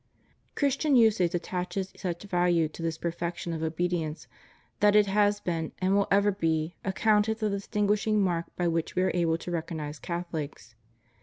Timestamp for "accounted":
6.83-7.37